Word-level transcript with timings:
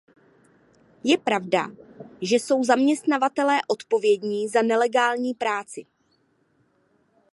Je 1.03 1.17
pravda, 1.17 1.69
že 2.21 2.35
jsou 2.35 2.63
zaměstnavatelé 2.63 3.57
odpovědní 3.69 4.47
za 4.47 4.61
nelegální 4.61 5.33
práci. 5.33 5.85